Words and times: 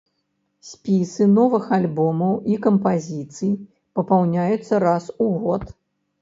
Спісы 0.67 1.27
новых 1.33 1.67
альбомаў 1.77 2.33
і 2.53 2.57
кампазіцый 2.63 3.53
папаўняюцца 4.01 4.81
раз 4.87 5.03
у 5.29 5.31
год. 5.45 5.63